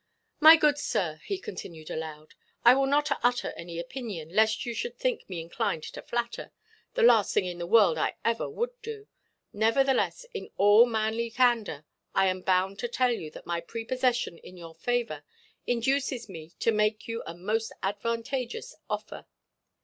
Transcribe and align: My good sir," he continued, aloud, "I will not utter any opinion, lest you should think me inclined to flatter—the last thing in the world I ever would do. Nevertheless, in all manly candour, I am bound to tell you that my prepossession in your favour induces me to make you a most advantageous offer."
My 0.39 0.55
good 0.55 0.79
sir," 0.79 1.21
he 1.25 1.37
continued, 1.37 1.91
aloud, 1.91 2.33
"I 2.65 2.73
will 2.73 2.87
not 2.87 3.11
utter 3.23 3.51
any 3.51 3.77
opinion, 3.77 4.29
lest 4.33 4.65
you 4.65 4.73
should 4.73 4.97
think 4.97 5.29
me 5.29 5.39
inclined 5.39 5.83
to 5.83 6.01
flatter—the 6.01 7.03
last 7.03 7.35
thing 7.35 7.45
in 7.45 7.59
the 7.59 7.67
world 7.67 7.99
I 7.99 8.15
ever 8.25 8.49
would 8.49 8.71
do. 8.81 9.07
Nevertheless, 9.53 10.25
in 10.33 10.49
all 10.57 10.87
manly 10.87 11.29
candour, 11.29 11.85
I 12.15 12.25
am 12.25 12.41
bound 12.41 12.79
to 12.79 12.87
tell 12.87 13.11
you 13.11 13.29
that 13.29 13.45
my 13.45 13.59
prepossession 13.61 14.39
in 14.39 14.57
your 14.57 14.73
favour 14.73 15.23
induces 15.67 16.27
me 16.27 16.53
to 16.61 16.71
make 16.71 17.07
you 17.07 17.21
a 17.27 17.35
most 17.35 17.71
advantageous 17.83 18.73
offer." 18.89 19.27